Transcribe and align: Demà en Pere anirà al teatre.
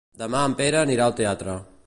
Demà 0.21 0.39
en 0.51 0.55
Pere 0.61 0.79
anirà 0.81 1.07
al 1.11 1.15
teatre. 1.21 1.61